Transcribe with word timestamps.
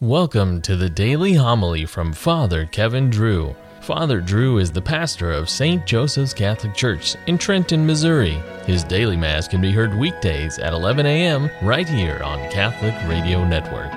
Welcome 0.00 0.62
to 0.62 0.76
the 0.76 0.88
daily 0.88 1.32
homily 1.34 1.84
from 1.84 2.12
Father 2.12 2.66
Kevin 2.66 3.10
Drew. 3.10 3.56
Father 3.80 4.20
Drew 4.20 4.58
is 4.58 4.70
the 4.70 4.80
pastor 4.80 5.32
of 5.32 5.50
St. 5.50 5.84
Joseph's 5.86 6.32
Catholic 6.32 6.72
Church 6.72 7.16
in 7.26 7.36
Trenton, 7.36 7.84
Missouri. 7.84 8.40
His 8.64 8.84
daily 8.84 9.16
Mass 9.16 9.48
can 9.48 9.60
be 9.60 9.72
heard 9.72 9.98
weekdays 9.98 10.60
at 10.60 10.72
11 10.72 11.04
a.m. 11.04 11.50
right 11.62 11.88
here 11.88 12.20
on 12.22 12.38
Catholic 12.48 12.94
Radio 13.08 13.44
Network. 13.44 13.92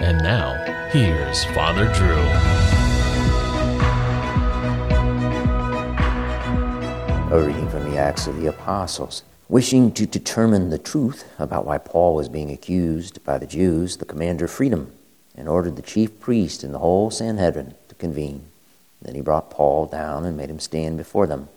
And 0.00 0.22
now, 0.22 0.54
here's 0.90 1.44
Father 1.44 1.84
Drew. 1.92 2.16
A 7.36 7.46
reading 7.46 7.68
from 7.68 7.90
the 7.90 7.98
Acts 7.98 8.26
of 8.26 8.40
the 8.40 8.46
Apostles. 8.46 9.22
Wishing 9.50 9.92
to 9.92 10.06
determine 10.06 10.70
the 10.70 10.78
truth 10.78 11.30
about 11.38 11.66
why 11.66 11.76
Paul 11.76 12.14
was 12.14 12.30
being 12.30 12.50
accused 12.50 13.22
by 13.22 13.36
the 13.36 13.46
Jews, 13.46 13.98
the 13.98 14.06
commander 14.06 14.48
freedom 14.48 14.95
and 15.36 15.48
ordered 15.48 15.76
the 15.76 15.82
chief 15.82 16.18
priest 16.18 16.64
and 16.64 16.72
the 16.72 16.78
whole 16.78 17.10
Sanhedrin 17.10 17.74
to 17.88 17.94
convene. 17.96 18.46
Then 19.02 19.14
he 19.14 19.20
brought 19.20 19.50
Paul 19.50 19.86
down 19.86 20.24
and 20.24 20.36
made 20.36 20.50
him 20.50 20.58
stand 20.58 20.96
before 20.96 21.26
them. 21.26 21.48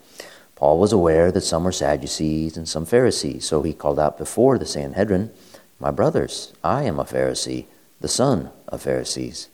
Paul 0.55 0.77
was 0.77 0.91
aware 0.91 1.31
that 1.31 1.41
some 1.41 1.63
were 1.63 1.71
Sadducees 1.71 2.57
and 2.57 2.67
some 2.67 2.85
Pharisees, 2.85 3.45
so 3.45 3.63
he 3.63 3.73
called 3.73 3.99
out 3.99 4.17
before 4.17 4.57
the 4.57 4.65
Sanhedrin, 4.65 5.31
My 5.79 5.89
brothers, 5.89 6.51
I 6.63 6.83
am 6.83 6.99
a 6.99 7.05
Pharisee, 7.05 7.65
the 8.01 8.09
son 8.09 8.49
of 8.67 8.81
Pharisees. 8.81 9.47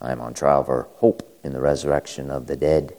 I 0.00 0.10
am 0.10 0.20
on 0.20 0.34
trial 0.34 0.64
for 0.64 0.88
hope 0.96 1.22
in 1.44 1.52
the 1.52 1.60
resurrection 1.60 2.30
of 2.30 2.48
the 2.48 2.56
dead. 2.56 2.96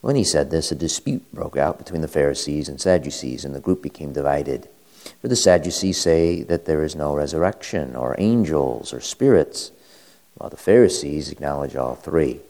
When 0.00 0.16
he 0.16 0.24
said 0.24 0.50
this, 0.50 0.72
a 0.72 0.74
dispute 0.74 1.24
broke 1.32 1.56
out 1.56 1.78
between 1.78 2.02
the 2.02 2.08
Pharisees 2.08 2.68
and 2.68 2.80
Sadducees, 2.80 3.44
and 3.44 3.54
the 3.54 3.60
group 3.60 3.82
became 3.82 4.12
divided. 4.12 4.68
For 5.20 5.28
the 5.28 5.36
Sadducees 5.36 6.00
say 6.00 6.42
that 6.42 6.64
there 6.64 6.82
is 6.82 6.96
no 6.96 7.14
resurrection, 7.14 7.96
or 7.96 8.14
angels, 8.18 8.92
or 8.92 9.00
spirits, 9.00 9.72
while 10.34 10.50
the 10.50 10.56
Pharisees 10.56 11.30
acknowledge 11.30 11.76
all 11.76 11.94
three. 11.94 12.40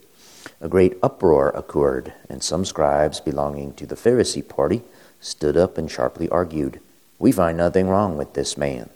A 0.60 0.68
great 0.68 0.98
uproar 1.02 1.50
occurred, 1.50 2.12
and 2.28 2.42
some 2.42 2.64
scribes 2.64 3.20
belonging 3.20 3.74
to 3.74 3.86
the 3.86 3.94
Pharisee 3.94 4.46
party 4.46 4.82
stood 5.20 5.56
up 5.56 5.78
and 5.78 5.90
sharply 5.90 6.28
argued, 6.28 6.80
We 7.18 7.32
find 7.32 7.56
nothing 7.56 7.88
wrong 7.88 8.16
with 8.16 8.34
this 8.34 8.56
man. 8.56 8.90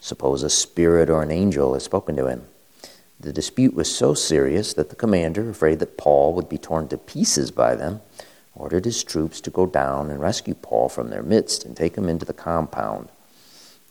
Suppose 0.00 0.42
a 0.42 0.50
spirit 0.50 1.08
or 1.08 1.22
an 1.22 1.30
angel 1.30 1.74
has 1.74 1.84
spoken 1.84 2.16
to 2.16 2.26
him. 2.26 2.46
The 3.18 3.32
dispute 3.32 3.74
was 3.74 3.94
so 3.94 4.12
serious 4.14 4.74
that 4.74 4.90
the 4.90 4.96
commander, 4.96 5.48
afraid 5.48 5.78
that 5.78 5.96
Paul 5.96 6.34
would 6.34 6.48
be 6.48 6.58
torn 6.58 6.88
to 6.88 6.98
pieces 6.98 7.50
by 7.50 7.74
them, 7.74 8.00
ordered 8.54 8.84
his 8.84 9.02
troops 9.02 9.40
to 9.40 9.50
go 9.50 9.66
down 9.66 10.10
and 10.10 10.20
rescue 10.20 10.54
Paul 10.54 10.88
from 10.88 11.10
their 11.10 11.22
midst 11.22 11.64
and 11.64 11.76
take 11.76 11.96
him 11.96 12.08
into 12.08 12.24
the 12.24 12.32
compound. 12.32 13.08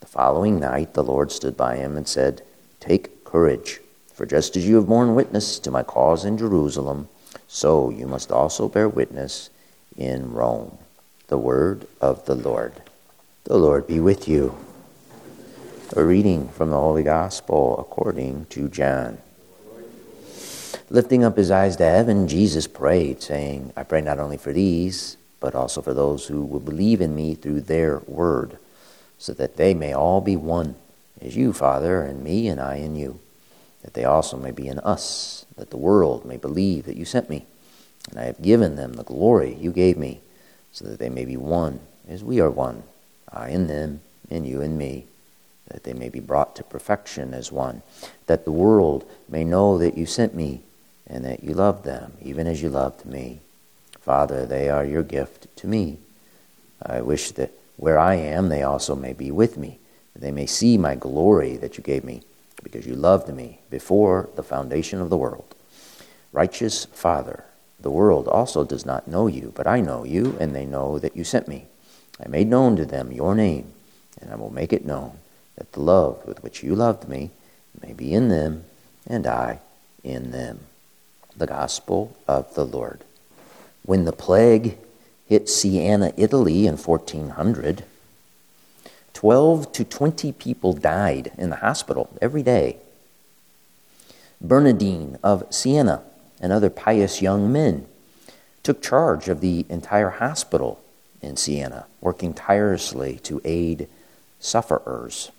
The 0.00 0.06
following 0.06 0.58
night, 0.58 0.94
the 0.94 1.04
Lord 1.04 1.32
stood 1.32 1.56
by 1.56 1.76
him 1.76 1.96
and 1.96 2.08
said, 2.08 2.42
Take 2.80 3.24
courage, 3.24 3.80
for 4.12 4.26
just 4.26 4.56
as 4.56 4.66
you 4.66 4.76
have 4.76 4.86
borne 4.86 5.14
witness 5.14 5.58
to 5.60 5.70
my 5.70 5.82
cause 5.82 6.24
in 6.24 6.38
Jerusalem, 6.38 7.08
so 7.48 7.90
you 7.90 8.06
must 8.06 8.30
also 8.30 8.68
bear 8.68 8.88
witness 8.88 9.50
in 9.96 10.32
Rome. 10.32 10.78
The 11.28 11.38
word 11.38 11.86
of 12.00 12.24
the 12.26 12.34
Lord. 12.34 12.72
The 13.44 13.56
Lord 13.56 13.86
be 13.86 14.00
with 14.00 14.28
you. 14.28 14.56
A 15.96 16.04
reading 16.04 16.48
from 16.48 16.70
the 16.70 16.80
Holy 16.80 17.02
Gospel 17.02 17.78
according 17.78 18.46
to 18.46 18.68
John. 18.68 19.18
Lifting 20.90 21.24
up 21.24 21.36
his 21.36 21.50
eyes 21.50 21.76
to 21.76 21.84
heaven, 21.84 22.28
Jesus 22.28 22.66
prayed, 22.66 23.22
saying, 23.22 23.72
I 23.74 23.84
pray 23.84 24.02
not 24.02 24.18
only 24.18 24.36
for 24.36 24.52
these, 24.52 25.16
but 25.40 25.54
also 25.54 25.80
for 25.80 25.94
those 25.94 26.26
who 26.26 26.44
will 26.44 26.60
believe 26.60 27.00
in 27.00 27.14
me 27.14 27.34
through 27.34 27.62
their 27.62 28.00
word, 28.06 28.58
so 29.18 29.32
that 29.32 29.56
they 29.56 29.72
may 29.72 29.94
all 29.94 30.20
be 30.20 30.36
one, 30.36 30.74
as 31.22 31.36
you, 31.36 31.52
Father, 31.54 32.02
and 32.02 32.22
me, 32.22 32.48
and 32.48 32.60
I 32.60 32.76
in 32.76 32.96
you, 32.96 33.18
that 33.82 33.94
they 33.94 34.04
also 34.04 34.36
may 34.36 34.50
be 34.50 34.68
in 34.68 34.78
us, 34.80 35.46
that 35.56 35.70
the 35.70 35.78
world 35.78 36.26
may 36.26 36.36
believe 36.36 36.84
that 36.84 36.96
you 36.96 37.06
sent 37.06 37.30
me. 37.30 37.46
And 38.10 38.20
I 38.20 38.24
have 38.24 38.42
given 38.42 38.76
them 38.76 38.92
the 38.92 39.04
glory 39.04 39.54
you 39.54 39.72
gave 39.72 39.96
me, 39.96 40.20
so 40.70 40.84
that 40.84 40.98
they 40.98 41.08
may 41.08 41.24
be 41.24 41.38
one, 41.38 41.80
as 42.06 42.22
we 42.22 42.40
are 42.40 42.50
one, 42.50 42.82
I 43.32 43.48
in 43.48 43.68
them, 43.68 44.02
and 44.30 44.46
you 44.46 44.60
in 44.60 44.76
me 44.76 45.06
that 45.68 45.84
they 45.84 45.94
may 45.94 46.08
be 46.10 46.20
brought 46.20 46.54
to 46.56 46.62
perfection 46.62 47.32
as 47.32 47.50
one, 47.50 47.82
that 48.26 48.44
the 48.44 48.52
world 48.52 49.08
may 49.28 49.44
know 49.44 49.78
that 49.78 49.96
you 49.96 50.04
sent 50.04 50.34
me 50.34 50.60
and 51.06 51.24
that 51.24 51.44
you 51.44 51.54
love 51.54 51.82
them, 51.82 52.12
even 52.22 52.46
as 52.46 52.62
you 52.62 52.68
loved 52.68 53.04
me. 53.04 53.40
Father, 54.00 54.46
they 54.46 54.68
are 54.68 54.84
your 54.84 55.02
gift 55.02 55.54
to 55.56 55.66
me. 55.66 55.98
I 56.82 57.00
wish 57.00 57.30
that 57.32 57.52
where 57.76 57.98
I 57.98 58.14
am, 58.14 58.48
they 58.48 58.62
also 58.62 58.94
may 58.94 59.12
be 59.12 59.30
with 59.30 59.56
me, 59.56 59.78
they 60.14 60.30
may 60.30 60.46
see 60.46 60.78
my 60.78 60.94
glory 60.94 61.56
that 61.56 61.76
you 61.76 61.82
gave 61.82 62.04
me, 62.04 62.22
because 62.62 62.86
you 62.86 62.94
loved 62.94 63.32
me 63.34 63.60
before 63.68 64.28
the 64.36 64.42
foundation 64.42 65.00
of 65.00 65.10
the 65.10 65.16
world. 65.16 65.54
Righteous 66.32 66.84
Father, 66.86 67.44
the 67.80 67.90
world 67.90 68.28
also 68.28 68.64
does 68.64 68.86
not 68.86 69.08
know 69.08 69.26
you, 69.26 69.52
but 69.56 69.66
I 69.66 69.80
know 69.80 70.04
you, 70.04 70.36
and 70.38 70.54
they 70.54 70.64
know 70.64 70.98
that 70.98 71.16
you 71.16 71.24
sent 71.24 71.48
me. 71.48 71.66
I 72.24 72.28
made 72.28 72.46
known 72.46 72.76
to 72.76 72.86
them 72.86 73.10
your 73.10 73.34
name, 73.34 73.72
and 74.20 74.30
I 74.30 74.36
will 74.36 74.52
make 74.52 74.72
it 74.72 74.86
known, 74.86 75.18
that 75.56 75.72
the 75.72 75.80
love 75.80 76.24
with 76.26 76.42
which 76.42 76.62
you 76.62 76.74
loved 76.74 77.08
me 77.08 77.30
may 77.82 77.92
be 77.92 78.12
in 78.12 78.28
them, 78.28 78.64
and 79.06 79.26
I 79.26 79.58
in 80.04 80.30
them 80.30 80.60
the 81.36 81.46
gospel 81.46 82.16
of 82.26 82.54
the 82.54 82.64
Lord. 82.64 83.04
When 83.84 84.04
the 84.04 84.12
plague 84.12 84.78
hit 85.26 85.48
Siena, 85.48 86.12
Italy 86.16 86.66
in 86.66 86.76
1400, 86.76 87.84
12 89.12 89.72
to 89.72 89.84
20 89.84 90.32
people 90.32 90.72
died 90.72 91.32
in 91.38 91.50
the 91.50 91.56
hospital 91.56 92.08
every 92.20 92.42
day. 92.42 92.78
Bernardine 94.40 95.18
of 95.22 95.46
Siena 95.50 96.02
and 96.40 96.52
other 96.52 96.70
pious 96.70 97.22
young 97.22 97.50
men 97.50 97.86
took 98.62 98.82
charge 98.82 99.28
of 99.28 99.40
the 99.40 99.64
entire 99.68 100.10
hospital 100.10 100.80
in 101.22 101.36
Siena, 101.36 101.86
working 102.00 102.34
tirelessly 102.34 103.18
to 103.22 103.40
aid 103.44 103.88
sufferers. 104.40 105.30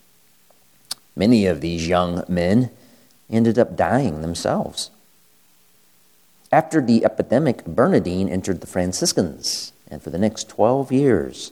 Many 1.15 1.45
of 1.45 1.61
these 1.61 1.87
young 1.87 2.23
men 2.27 2.71
ended 3.29 3.57
up 3.59 3.75
dying 3.75 4.21
themselves. 4.21 4.89
After 6.51 6.81
the 6.81 7.03
epidemic, 7.03 7.65
Bernardine 7.65 8.29
entered 8.29 8.61
the 8.61 8.67
Franciscans 8.67 9.73
and 9.89 10.01
for 10.01 10.09
the 10.09 10.17
next 10.17 10.49
12 10.49 10.91
years 10.91 11.51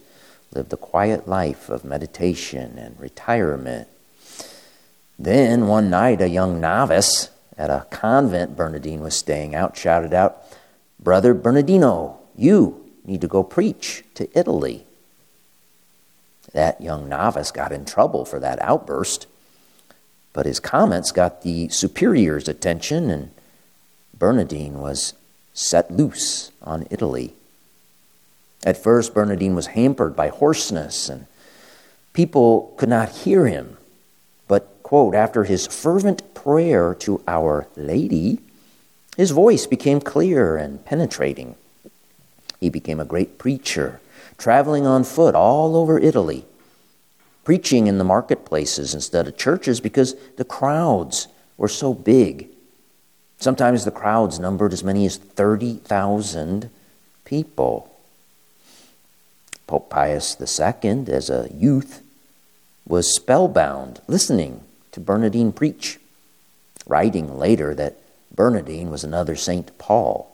lived 0.51 0.73
a 0.73 0.77
quiet 0.77 1.27
life 1.27 1.69
of 1.69 1.83
meditation 1.83 2.77
and 2.77 2.99
retirement. 2.99 3.87
Then 5.17 5.67
one 5.67 5.89
night, 5.89 6.21
a 6.21 6.27
young 6.27 6.59
novice 6.59 7.29
at 7.57 7.69
a 7.69 7.87
convent 7.89 8.55
Bernardine 8.55 9.01
was 9.01 9.15
staying 9.15 9.55
out 9.55 9.77
shouted 9.77 10.13
out, 10.13 10.43
Brother 10.99 11.33
Bernardino, 11.33 12.19
you 12.35 12.89
need 13.03 13.21
to 13.21 13.27
go 13.27 13.43
preach 13.43 14.03
to 14.15 14.29
Italy. 14.37 14.85
That 16.53 16.81
young 16.81 17.09
novice 17.09 17.51
got 17.51 17.71
in 17.71 17.85
trouble 17.85 18.25
for 18.25 18.39
that 18.39 18.61
outburst, 18.61 19.27
but 20.33 20.45
his 20.45 20.59
comments 20.59 21.11
got 21.11 21.41
the 21.41 21.69
superior's 21.69 22.47
attention 22.47 23.09
and 23.09 23.31
Bernardine 24.23 24.79
was 24.79 25.16
set 25.53 25.91
loose 25.91 26.53
on 26.61 26.88
Italy. 26.89 27.34
At 28.66 28.78
first, 28.78 29.13
Bernardine 29.13 29.53
was 29.53 29.75
hampered 29.75 30.16
by 30.16 30.29
hoarseness, 30.29 31.09
and 31.09 31.28
people 32.13 32.73
could 32.78 32.88
not 32.88 33.09
hear 33.09 33.47
him. 33.47 33.75
But, 34.47 34.81
quote, 34.81 35.13
after 35.13 35.44
his 35.44 35.67
fervent 35.67 36.33
prayer 36.33 36.95
to 37.00 37.22
Our 37.28 37.67
Lady, 37.75 38.39
his 39.17 39.31
voice 39.31 39.67
became 39.67 40.00
clear 40.00 40.56
and 40.56 40.85
penetrating. 40.85 41.56
He 42.62 42.69
became 42.69 43.01
a 43.01 43.12
great 43.13 43.38
preacher, 43.38 44.00
traveling 44.38 44.88
on 44.88 45.03
foot 45.03 45.35
all 45.35 45.75
over 45.75 46.00
Italy, 46.00 46.45
preaching 47.44 47.88
in 47.88 47.97
the 47.97 48.06
marketplaces 48.06 48.94
instead 48.94 49.28
of 49.28 49.35
churches 49.35 49.81
because 49.81 50.16
the 50.38 50.45
crowds 50.45 51.28
were 51.57 51.67
so 51.67 51.94
big 51.94 52.52
Sometimes 53.39 53.83
the 53.83 53.91
crowds 53.91 54.39
numbered 54.39 54.74
as 54.74 54.83
many 54.83 55.06
as 55.06 55.18
30,000 55.18 56.69
people. 57.25 57.89
Pope 59.68 59.89
Pius 59.89 60.38
II, 60.39 61.06
as 61.07 61.30
a 61.30 61.50
youth, 61.53 62.01
was 62.88 63.13
spellbound 63.13 64.01
listening 64.07 64.62
to 64.91 65.00
Bernardine 65.00 65.51
preach, 65.51 66.00
writing 66.85 67.38
later 67.38 67.74
that 67.74 67.97
Bernardine 68.33 68.89
was 68.89 69.03
another 69.03 69.35
St. 69.35 69.77
Paul. 69.77 70.30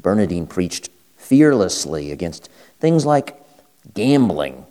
Bernardine 0.00 0.46
preached 0.46 0.90
fearlessly 1.16 2.12
against 2.12 2.48
things 2.80 3.04
like 3.04 3.42
gambling, 3.94 4.64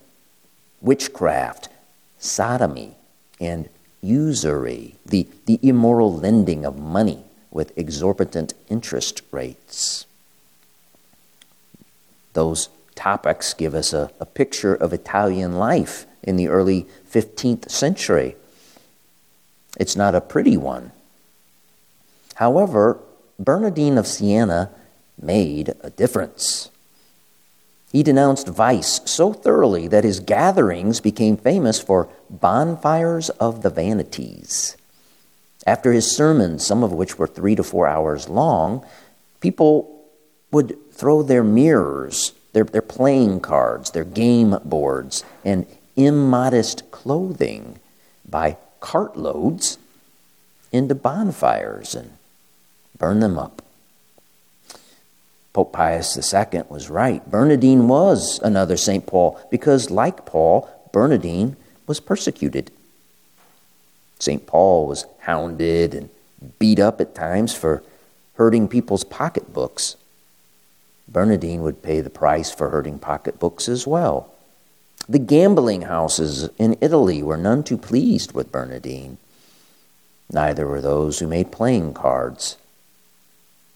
witchcraft, 0.81 1.69
sodomy, 2.17 2.95
and 3.39 3.69
usury, 4.01 4.95
the, 5.05 5.27
the 5.45 5.59
immoral 5.61 6.13
lending 6.13 6.65
of 6.65 6.77
money 6.77 7.23
with 7.51 7.77
exorbitant 7.77 8.53
interest 8.69 9.21
rates. 9.31 10.05
Those 12.33 12.69
topics 12.95 13.53
give 13.53 13.73
us 13.73 13.93
a, 13.93 14.11
a 14.19 14.25
picture 14.25 14.75
of 14.75 14.93
Italian 14.93 15.53
life 15.57 16.05
in 16.23 16.35
the 16.35 16.47
early 16.47 16.85
15th 17.11 17.69
century. 17.69 18.35
It's 19.79 19.95
not 19.95 20.15
a 20.15 20.21
pretty 20.21 20.57
one. 20.57 20.91
However, 22.35 22.99
Bernardine 23.39 23.97
of 23.97 24.07
Siena 24.07 24.69
made 25.19 25.73
a 25.81 25.89
difference. 25.89 26.69
He 27.91 28.03
denounced 28.03 28.47
vice 28.47 28.99
so 29.05 29.31
thoroughly 29.31 29.87
that 29.87 30.03
his 30.03 30.19
gatherings 30.19 30.99
became 30.99 31.37
famous 31.37 31.79
for 31.79 32.09
bonfires 32.29 33.29
of 33.31 33.61
the 33.61 33.69
vanities. 33.69 34.75
After 35.65 35.91
his 35.91 36.15
sermons, 36.15 36.65
some 36.65 36.83
of 36.83 36.93
which 36.93 37.17
were 37.17 37.27
three 37.27 37.55
to 37.55 37.63
four 37.63 37.87
hours 37.87 38.29
long, 38.29 38.85
people 39.39 40.05
would 40.51 40.77
throw 40.91 41.23
their 41.23 41.43
mirrors, 41.43 42.33
their, 42.53 42.63
their 42.63 42.81
playing 42.81 43.39
cards, 43.39 43.91
their 43.91 44.05
game 44.05 44.57
boards, 44.63 45.23
and 45.43 45.65
immodest 45.95 46.89
clothing 46.91 47.79
by 48.27 48.57
cartloads 48.79 49.77
into 50.71 50.95
bonfires 50.95 51.95
and 51.95 52.11
burn 52.97 53.19
them 53.19 53.37
up. 53.37 53.61
Pope 55.57 55.73
Pius 55.73 56.15
II 56.15 56.61
was 56.69 56.87
right. 56.87 57.27
Bernardine 57.31 57.87
was 57.87 58.39
another 58.43 58.77
St. 58.77 59.07
Paul 59.07 59.41
because, 59.49 59.89
like 59.89 60.23
Paul, 60.23 60.69
Bernardine 60.93 61.55
was 61.87 61.99
persecuted. 61.99 62.69
St. 64.19 64.45
Paul 64.45 64.85
was 64.85 65.07
hounded 65.21 65.95
and 65.95 66.11
beat 66.59 66.77
up 66.77 67.01
at 67.01 67.15
times 67.15 67.55
for 67.55 67.81
hurting 68.35 68.67
people's 68.67 69.03
pocketbooks. 69.03 69.95
Bernardine 71.07 71.63
would 71.63 71.81
pay 71.81 72.01
the 72.01 72.11
price 72.11 72.51
for 72.51 72.69
hurting 72.69 72.99
pocketbooks 72.99 73.67
as 73.67 73.87
well. 73.87 74.31
The 75.09 75.17
gambling 75.17 75.81
houses 75.81 76.51
in 76.59 76.77
Italy 76.81 77.23
were 77.23 77.35
none 77.35 77.63
too 77.63 77.79
pleased 77.79 78.31
with 78.31 78.51
Bernardine. 78.51 79.17
Neither 80.31 80.67
were 80.67 80.81
those 80.81 81.17
who 81.17 81.25
made 81.25 81.51
playing 81.51 81.95
cards 81.95 82.57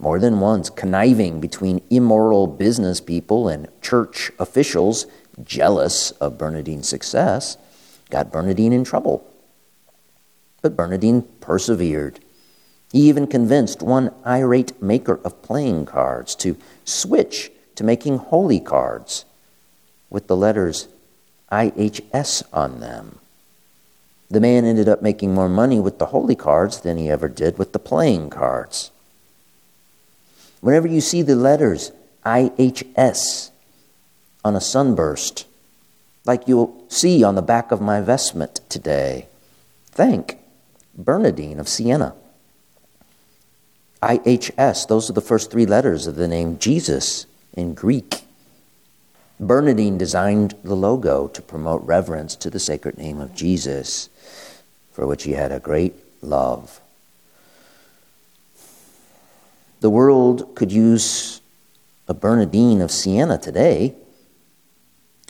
more 0.01 0.19
than 0.19 0.39
once 0.39 0.69
conniving 0.69 1.39
between 1.39 1.81
immoral 1.91 2.47
business 2.47 2.99
people 2.99 3.47
and 3.47 3.67
church 3.81 4.31
officials 4.39 5.05
jealous 5.43 6.11
of 6.11 6.37
Bernardine's 6.37 6.89
success, 6.89 7.55
got 8.09 8.31
Bernardine 8.31 8.73
in 8.73 8.83
trouble. 8.83 9.23
But 10.61 10.75
Bernadine 10.75 11.21
persevered. 11.39 12.19
He 12.91 13.07
even 13.07 13.27
convinced 13.27 13.81
one 13.81 14.11
irate 14.25 14.81
maker 14.81 15.19
of 15.23 15.41
playing 15.41 15.85
cards 15.85 16.35
to 16.35 16.57
switch 16.83 17.51
to 17.75 17.83
making 17.83 18.17
holy 18.17 18.59
cards 18.59 19.25
with 20.09 20.27
the 20.27 20.35
letters 20.35 20.87
IHS 21.51 22.43
on 22.51 22.79
them. 22.79 23.19
The 24.29 24.39
man 24.41 24.65
ended 24.65 24.89
up 24.89 25.01
making 25.01 25.33
more 25.33 25.49
money 25.49 25.79
with 25.79 25.99
the 25.99 26.07
holy 26.07 26.35
cards 26.35 26.81
than 26.81 26.97
he 26.97 27.09
ever 27.09 27.27
did 27.27 27.57
with 27.57 27.73
the 27.73 27.79
playing 27.79 28.29
cards. 28.29 28.91
Whenever 30.61 30.87
you 30.87 31.01
see 31.01 31.21
the 31.21 31.35
letters 31.35 31.91
IHS 32.25 33.49
on 34.45 34.55
a 34.55 34.61
sunburst, 34.61 35.45
like 36.23 36.47
you'll 36.47 36.85
see 36.87 37.23
on 37.23 37.35
the 37.35 37.41
back 37.41 37.71
of 37.71 37.81
my 37.81 37.99
vestment 37.99 38.61
today, 38.69 39.27
thank 39.87 40.37
Bernardine 40.95 41.59
of 41.59 41.67
Siena. 41.67 42.13
IHS, 44.03 44.87
those 44.87 45.09
are 45.09 45.13
the 45.13 45.21
first 45.21 45.51
three 45.51 45.65
letters 45.65 46.07
of 46.07 46.15
the 46.15 46.27
name 46.27 46.57
Jesus 46.57 47.25
in 47.53 47.73
Greek. 47.73 48.23
Bernardine 49.39 49.97
designed 49.97 50.55
the 50.63 50.75
logo 50.75 51.27
to 51.27 51.41
promote 51.41 51.83
reverence 51.83 52.35
to 52.35 52.51
the 52.51 52.59
sacred 52.59 52.97
name 52.97 53.19
of 53.19 53.33
Jesus, 53.33 54.09
for 54.91 55.07
which 55.07 55.23
he 55.23 55.31
had 55.31 55.51
a 55.51 55.59
great 55.59 55.95
love. 56.21 56.81
The 59.81 59.89
world 59.89 60.55
could 60.55 60.71
use 60.71 61.41
a 62.07 62.13
Bernardine 62.13 62.81
of 62.81 62.91
Siena 62.91 63.39
today, 63.39 63.95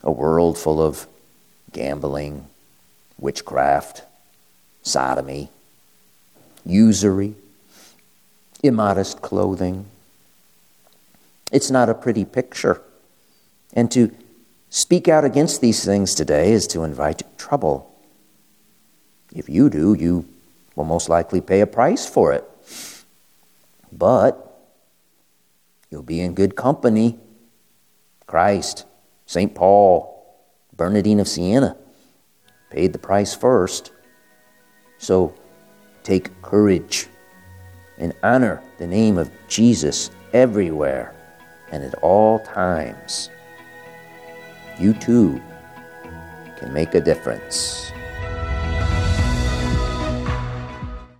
a 0.03 0.11
world 0.11 0.57
full 0.57 0.81
of 0.81 1.07
gambling, 1.71 2.47
witchcraft, 3.17 4.03
sodomy, 4.83 5.49
usury, 6.65 7.35
immodest 8.61 9.21
clothing. 9.21 9.85
It's 11.49 11.71
not 11.71 11.87
a 11.87 11.93
pretty 11.93 12.25
picture. 12.25 12.81
And 13.71 13.89
to 13.91 14.13
speak 14.69 15.07
out 15.07 15.23
against 15.23 15.61
these 15.61 15.85
things 15.85 16.13
today 16.13 16.51
is 16.51 16.67
to 16.67 16.83
invite 16.83 17.23
trouble. 17.37 17.89
If 19.33 19.47
you 19.47 19.69
do, 19.69 19.93
you 19.93 20.27
will 20.75 20.83
most 20.83 21.07
likely 21.07 21.39
pay 21.39 21.61
a 21.61 21.67
price 21.67 22.05
for 22.05 22.33
it. 22.33 22.43
But 23.91 24.47
you'll 25.89 26.03
be 26.03 26.21
in 26.21 26.33
good 26.33 26.55
company. 26.55 27.19
Christ, 28.25 28.85
St. 29.25 29.53
Paul, 29.53 30.11
Bernardine 30.75 31.19
of 31.19 31.27
Siena 31.27 31.77
paid 32.69 32.93
the 32.93 32.99
price 32.99 33.35
first. 33.35 33.91
So 34.97 35.35
take 36.03 36.41
courage 36.41 37.07
and 37.97 38.13
honor 38.23 38.63
the 38.77 38.87
name 38.87 39.17
of 39.17 39.29
Jesus 39.47 40.09
everywhere 40.33 41.13
and 41.71 41.83
at 41.83 41.93
all 41.95 42.39
times. 42.39 43.29
You 44.79 44.93
too 44.93 45.41
can 46.57 46.73
make 46.73 46.95
a 46.95 47.01
difference. 47.01 47.91